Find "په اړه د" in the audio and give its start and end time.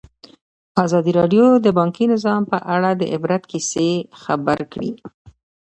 2.51-3.01